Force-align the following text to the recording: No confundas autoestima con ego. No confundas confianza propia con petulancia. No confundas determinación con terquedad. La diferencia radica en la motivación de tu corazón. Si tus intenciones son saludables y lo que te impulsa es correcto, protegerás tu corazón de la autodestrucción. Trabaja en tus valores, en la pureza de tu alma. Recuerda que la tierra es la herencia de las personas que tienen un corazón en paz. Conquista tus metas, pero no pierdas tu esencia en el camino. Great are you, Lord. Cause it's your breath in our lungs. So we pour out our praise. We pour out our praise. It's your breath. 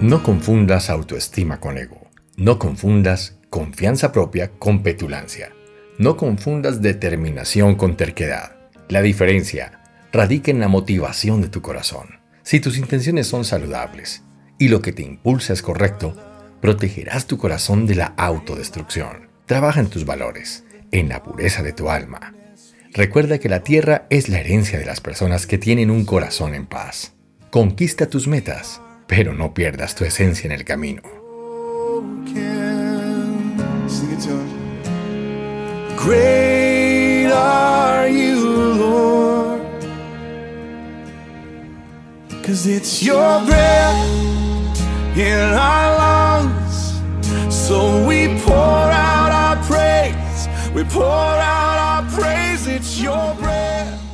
No 0.00 0.22
confundas 0.22 0.90
autoestima 0.90 1.58
con 1.58 1.78
ego. 1.78 2.10
No 2.36 2.58
confundas 2.58 3.38
confianza 3.48 4.12
propia 4.12 4.50
con 4.50 4.82
petulancia. 4.82 5.52
No 5.96 6.18
confundas 6.18 6.82
determinación 6.82 7.76
con 7.76 7.96
terquedad. 7.96 8.56
La 8.90 9.00
diferencia 9.00 9.80
radica 10.12 10.50
en 10.50 10.60
la 10.60 10.68
motivación 10.68 11.40
de 11.40 11.48
tu 11.48 11.62
corazón. 11.62 12.20
Si 12.42 12.60
tus 12.60 12.76
intenciones 12.76 13.26
son 13.26 13.46
saludables 13.46 14.22
y 14.58 14.68
lo 14.68 14.82
que 14.82 14.92
te 14.92 15.02
impulsa 15.02 15.54
es 15.54 15.62
correcto, 15.62 16.14
protegerás 16.60 17.26
tu 17.26 17.38
corazón 17.38 17.86
de 17.86 17.94
la 17.94 18.12
autodestrucción. 18.18 19.30
Trabaja 19.46 19.80
en 19.80 19.88
tus 19.88 20.04
valores, 20.04 20.64
en 20.92 21.08
la 21.08 21.22
pureza 21.22 21.62
de 21.62 21.72
tu 21.72 21.88
alma. 21.88 22.34
Recuerda 22.92 23.38
que 23.38 23.48
la 23.48 23.62
tierra 23.62 24.06
es 24.10 24.28
la 24.28 24.40
herencia 24.40 24.78
de 24.78 24.84
las 24.84 25.00
personas 25.00 25.46
que 25.46 25.56
tienen 25.56 25.90
un 25.90 26.04
corazón 26.04 26.54
en 26.54 26.66
paz. 26.66 27.14
Conquista 27.50 28.10
tus 28.10 28.28
metas, 28.28 28.82
pero 29.06 29.34
no 29.34 29.54
pierdas 29.54 29.94
tu 29.94 30.04
esencia 30.04 30.46
en 30.46 30.52
el 30.52 30.64
camino. 30.64 31.02
Great 35.96 37.32
are 37.32 38.08
you, 38.08 38.38
Lord. 38.74 39.62
Cause 42.44 42.66
it's 42.66 43.02
your 43.02 43.44
breath 43.44 44.78
in 45.16 45.40
our 45.54 45.96
lungs. 45.98 47.00
So 47.50 48.06
we 48.06 48.28
pour 48.44 48.54
out 48.54 49.32
our 49.32 49.56
praise. 49.64 50.48
We 50.72 50.84
pour 50.84 51.04
out 51.04 51.78
our 51.78 52.10
praise. 52.12 52.68
It's 52.68 53.00
your 53.00 53.34
breath. 53.34 54.05